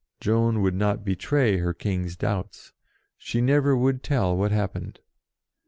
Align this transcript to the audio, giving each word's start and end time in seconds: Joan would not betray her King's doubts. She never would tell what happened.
Joan 0.19 0.63
would 0.63 0.73
not 0.73 1.05
betray 1.05 1.57
her 1.57 1.75
King's 1.75 2.15
doubts. 2.15 2.73
She 3.19 3.39
never 3.39 3.77
would 3.77 4.01
tell 4.01 4.35
what 4.35 4.51
happened. 4.51 4.99